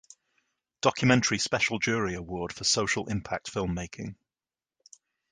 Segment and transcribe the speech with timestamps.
[0.81, 4.15] Documentary Special Jury Award for Social Impact Filmmaking.